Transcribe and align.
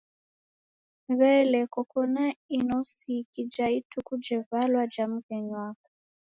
W'ele, 1.17 1.59
koko 1.73 1.99
na 2.15 2.25
inosiki 2.57 3.41
ja 3.53 3.67
ituku 3.79 4.13
jevalwa 4.25 4.83
ja 4.93 5.05
mghenyu 5.13 5.53
wako? 5.61 5.89